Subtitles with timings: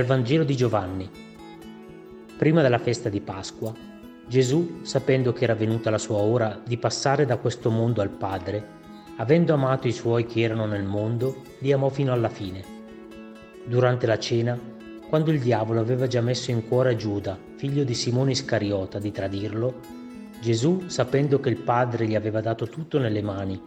[0.00, 1.10] Dal Vangelo di Giovanni.
[2.38, 3.70] Prima della festa di Pasqua,
[4.26, 8.66] Gesù, sapendo che era venuta la sua ora di passare da questo mondo al Padre,
[9.16, 12.64] avendo amato i suoi che erano nel mondo, li amò fino alla fine.
[13.66, 14.58] Durante la cena,
[15.06, 19.12] quando il diavolo aveva già messo in cuore a Giuda, figlio di Simone Iscariota, di
[19.12, 19.80] tradirlo,
[20.40, 23.60] Gesù, sapendo che il Padre gli aveva dato tutto nelle mani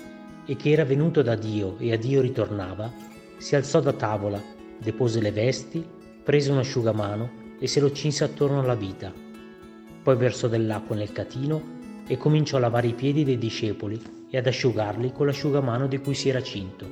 [0.48, 2.92] e che era venuto da Dio e a Dio ritornava,
[3.38, 4.42] si alzò da tavola,
[4.80, 9.12] depose le vesti, prese un asciugamano e se lo cinse attorno alla vita.
[10.02, 11.62] Poi versò dell'acqua nel catino
[12.08, 14.00] e cominciò a lavare i piedi dei discepoli
[14.30, 16.86] e ad asciugarli con l'asciugamano di cui si era cinto.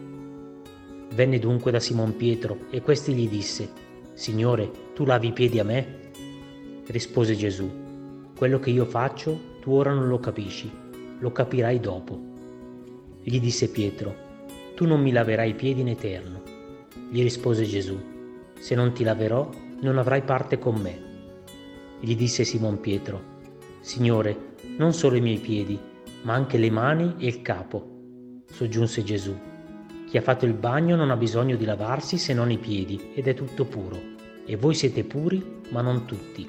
[1.13, 3.69] Venne dunque da Simon Pietro e questi gli disse,
[4.13, 5.99] Signore, tu lavi i piedi a me?
[6.87, 7.69] Rispose Gesù,
[8.37, 10.69] quello che io faccio tu ora non lo capisci,
[11.19, 12.19] lo capirai dopo.
[13.21, 14.29] Gli disse Pietro,
[14.75, 16.41] tu non mi laverai i piedi in eterno.
[17.09, 17.97] Gli rispose Gesù,
[18.61, 21.09] se non ti laverò non avrai parte con me.
[21.99, 23.39] Gli disse Simon Pietro,
[23.79, 25.79] Signore, non solo i miei piedi,
[26.21, 28.43] ma anche le mani e il capo.
[28.45, 29.35] Soggiunse Gesù,
[30.07, 33.27] chi ha fatto il bagno non ha bisogno di lavarsi se non i piedi ed
[33.27, 33.99] è tutto puro.
[34.45, 36.47] E voi siete puri, ma non tutti.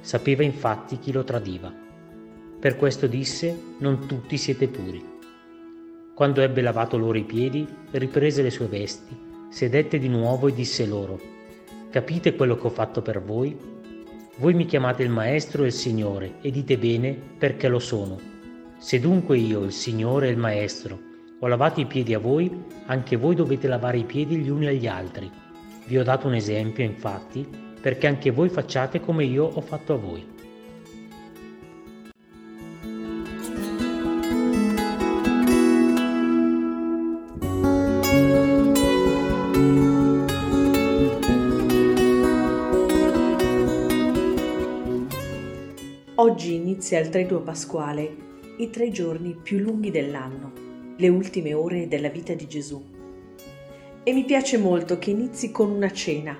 [0.00, 1.70] Sapeva infatti chi lo tradiva.
[2.58, 5.04] Per questo disse, non tutti siete puri.
[6.14, 9.14] Quando ebbe lavato loro i piedi, riprese le sue vesti,
[9.50, 11.32] sedette di nuovo e disse loro,
[11.94, 13.56] Capite quello che ho fatto per voi?
[14.38, 18.18] Voi mi chiamate il Maestro e il Signore e dite bene perché lo sono.
[18.78, 20.98] Se dunque io, il Signore e il Maestro,
[21.38, 24.88] ho lavato i piedi a voi, anche voi dovete lavare i piedi gli uni agli
[24.88, 25.30] altri.
[25.86, 27.48] Vi ho dato un esempio, infatti,
[27.80, 30.33] perché anche voi facciate come io ho fatto a voi.
[46.34, 48.16] Oggi inizia il Triduo Pasquale,
[48.56, 50.50] i tre giorni più lunghi dell'anno
[50.96, 52.84] le ultime ore della vita di Gesù.
[54.02, 56.36] E mi piace molto che inizi con una cena,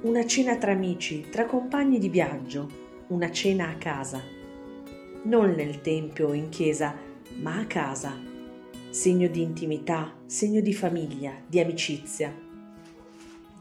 [0.00, 2.68] una cena tra amici, tra compagni di viaggio,
[3.10, 4.20] una cena a casa.
[5.22, 6.96] Non nel tempio o in chiesa,
[7.36, 8.18] ma a casa.
[8.90, 12.34] Segno di intimità, segno di famiglia, di amicizia.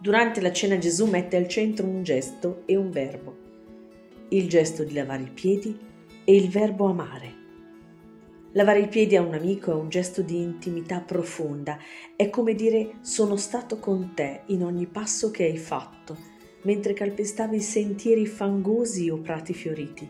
[0.02, 3.46] Durante la cena Gesù mette al centro un gesto e un verbo.
[4.30, 5.74] Il gesto di lavare i piedi
[6.26, 7.34] e il verbo amare.
[8.52, 11.78] Lavare i piedi a un amico è un gesto di intimità profonda,
[12.14, 16.18] è come dire sono stato con te in ogni passo che hai fatto,
[16.64, 20.06] mentre calpestavi sentieri fangosi o prati fioriti.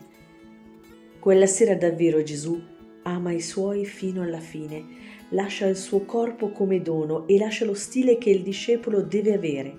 [1.19, 2.59] Quella sera davvero Gesù
[3.03, 4.83] ama i suoi fino alla fine,
[5.29, 9.77] lascia il suo corpo come dono e lascia lo stile che il discepolo deve avere.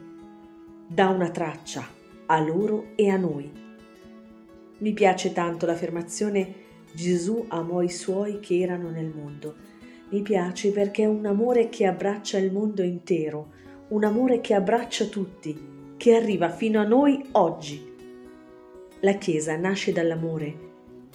[0.86, 1.84] Dà una traccia
[2.26, 3.66] a loro e a noi.
[4.78, 9.54] Mi piace tanto l'affermazione Gesù amò i suoi che erano nel mondo.
[10.10, 13.52] Mi piace perché è un amore che abbraccia il mondo intero,
[13.88, 17.92] un amore che abbraccia tutti, che arriva fino a noi oggi.
[19.00, 20.56] La Chiesa nasce dall'amore,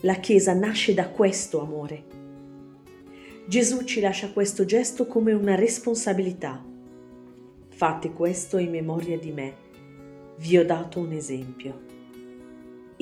[0.01, 2.03] la Chiesa nasce da questo amore.
[3.47, 6.63] Gesù ci lascia questo gesto come una responsabilità.
[7.69, 9.53] Fate questo in memoria di me.
[10.37, 11.91] Vi ho dato un esempio.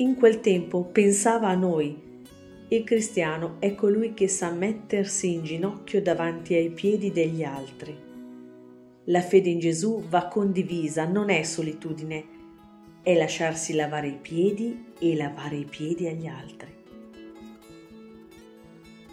[0.02, 1.96] In quel tempo pensava a noi,
[2.66, 7.96] il cristiano è colui che sa mettersi in ginocchio davanti ai piedi degli altri.
[9.04, 12.24] La fede in Gesù va condivisa, non è solitudine,
[13.00, 16.74] è lasciarsi lavare i piedi e lavare i piedi agli altri.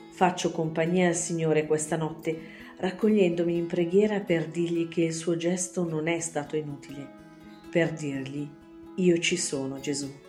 [0.10, 2.36] Faccio compagnia al Signore questa notte,
[2.78, 7.08] raccogliendomi in preghiera per dirgli che il suo gesto non è stato inutile,
[7.70, 8.48] per dirgli
[8.96, 10.28] io ci sono Gesù.